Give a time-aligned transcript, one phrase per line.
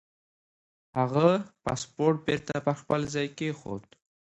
[0.97, 1.27] هغه
[1.63, 3.83] پاسپورت بېرته پر خپل ځای کېښود.